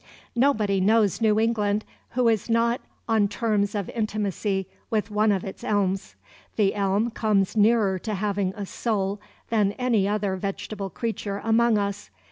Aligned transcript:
Nobody 0.35 0.81
knows 0.81 1.21
New 1.21 1.39
England 1.39 1.85
who 2.17 2.27
is 2.27 2.49
not 2.49 2.81
on 3.07 3.27
terms 3.27 3.75
of 3.75 3.87
intimacy 3.91 4.67
with 4.89 5.11
one 5.11 5.31
of 5.31 5.43
its 5.43 5.63
elms. 5.63 6.15
The 6.55 6.73
elm 6.73 7.11
comes 7.11 7.55
nearer 7.55 7.99
to 7.99 8.15
having 8.15 8.51
a 8.55 8.65
soul 8.65 9.21
than 9.51 9.73
any 9.73 10.07
other 10.07 10.35
vegetable 10.37 10.89
creature 10.89 11.39
among 11.43 11.77
us. 11.77 12.09